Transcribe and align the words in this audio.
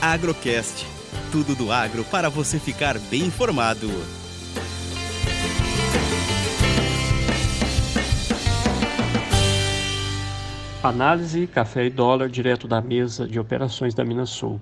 Agrocast. 0.00 0.86
Tudo 1.32 1.54
do 1.54 1.72
agro 1.72 2.04
para 2.04 2.28
você 2.28 2.58
ficar 2.58 2.98
bem 2.98 3.22
informado. 3.22 3.90
Análise 10.82 11.46
café 11.48 11.86
e 11.86 11.90
dólar 11.90 12.28
direto 12.28 12.68
da 12.68 12.80
mesa 12.80 13.26
de 13.26 13.40
operações 13.40 13.92
da 13.94 14.04
Minasul. 14.04 14.60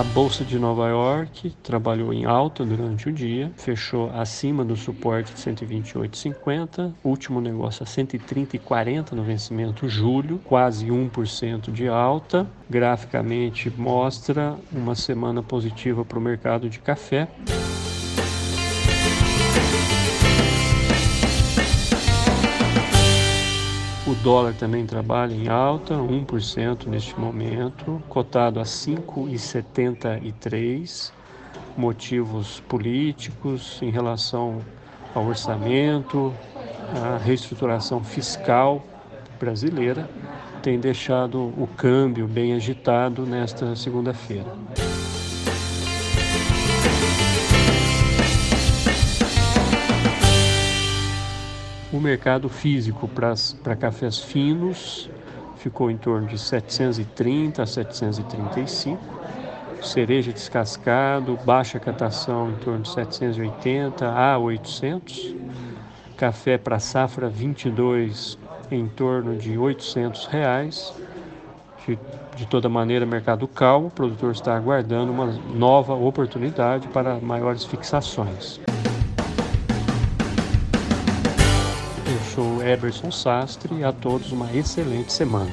A 0.00 0.02
Bolsa 0.02 0.46
de 0.46 0.58
Nova 0.58 0.88
York 0.88 1.50
trabalhou 1.62 2.10
em 2.10 2.24
alta 2.24 2.64
durante 2.64 3.10
o 3.10 3.12
dia, 3.12 3.52
fechou 3.54 4.10
acima 4.14 4.64
do 4.64 4.74
suporte 4.74 5.34
de 5.34 5.38
128,50, 5.38 6.94
último 7.04 7.38
negócio 7.38 7.82
a 7.82 7.86
130,40 7.86 9.12
no 9.12 9.22
vencimento 9.22 9.90
julho, 9.90 10.40
quase 10.42 10.86
1% 10.86 11.70
de 11.70 11.86
alta. 11.86 12.46
Graficamente 12.70 13.70
mostra 13.76 14.56
uma 14.72 14.94
semana 14.94 15.42
positiva 15.42 16.02
para 16.02 16.18
o 16.18 16.22
mercado 16.22 16.70
de 16.70 16.78
café. 16.78 17.28
Dólar 24.22 24.54
também 24.54 24.84
trabalha 24.84 25.32
em 25.34 25.48
alta, 25.48 25.94
1% 25.94 26.86
neste 26.86 27.18
momento, 27.18 28.02
cotado 28.08 28.60
a 28.60 28.64
5,73. 28.64 31.12
Motivos 31.76 32.60
políticos 32.68 33.78
em 33.80 33.90
relação 33.90 34.58
ao 35.14 35.24
orçamento, 35.26 36.34
a 37.02 37.16
reestruturação 37.18 38.04
fiscal 38.04 38.84
brasileira 39.38 40.10
tem 40.62 40.78
deixado 40.78 41.38
o 41.38 41.66
câmbio 41.76 42.28
bem 42.28 42.52
agitado 42.54 43.24
nesta 43.24 43.74
segunda-feira. 43.74 44.52
O 51.92 51.98
mercado 51.98 52.48
físico 52.48 53.08
para 53.08 53.74
cafés 53.74 54.20
finos 54.20 55.10
ficou 55.56 55.90
em 55.90 55.96
torno 55.96 56.28
de 56.28 56.38
730 56.38 57.64
a 57.64 57.66
735. 57.66 59.02
Cereja 59.82 60.32
descascado, 60.32 61.36
baixa 61.44 61.80
catação 61.80 62.50
em 62.50 62.54
torno 62.56 62.82
de 62.82 62.90
780 62.90 64.08
a 64.08 64.38
800. 64.38 65.34
Café 66.16 66.56
para 66.56 66.78
safra 66.78 67.28
22 67.28 68.38
em 68.70 68.86
torno 68.86 69.36
de 69.36 69.58
800 69.58 70.26
reais. 70.26 70.94
De, 71.84 71.98
de 72.36 72.46
toda 72.46 72.68
maneira, 72.68 73.04
mercado 73.04 73.48
calmo, 73.48 73.88
o 73.88 73.90
produtor 73.90 74.30
está 74.30 74.56
aguardando 74.56 75.10
uma 75.10 75.26
nova 75.26 75.94
oportunidade 75.94 76.86
para 76.86 77.16
maiores 77.16 77.64
fixações. 77.64 78.60
Sou 82.40 82.66
Eberson 82.66 83.10
Sastre 83.10 83.74
e 83.74 83.84
a 83.84 83.92
todos 83.92 84.32
uma 84.32 84.50
excelente 84.56 85.12
semana. 85.12 85.50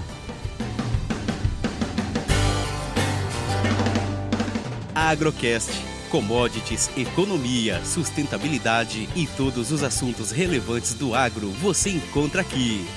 Agrocast. 4.96 5.70
Commodities, 6.10 6.90
economia, 6.98 7.84
sustentabilidade 7.84 9.10
e 9.14 9.28
todos 9.28 9.74
os 9.74 9.84
assuntos 9.84 10.32
relevantes 10.32 10.94
do 10.94 11.14
agro 11.14 11.50
você 11.50 11.90
encontra 11.90 12.40
aqui. 12.40 12.88